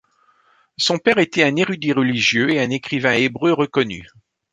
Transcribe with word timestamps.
Son 0.77 0.97
père 0.97 1.19
était 1.19 1.43
un 1.43 1.55
érudit 1.55 1.93
religieux 1.93 2.49
et 2.49 2.59
un 2.59 2.71
écrivain 2.71 3.13
hébreu 3.13 3.51
reconnu. 3.53 4.07